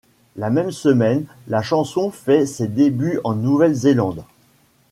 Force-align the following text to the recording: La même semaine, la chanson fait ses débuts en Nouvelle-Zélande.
La 0.35 0.49
même 0.49 0.71
semaine, 0.71 1.25
la 1.47 1.61
chanson 1.61 2.09
fait 2.09 2.47
ses 2.47 2.67
débuts 2.67 3.19
en 3.23 3.35
Nouvelle-Zélande. 3.35 4.23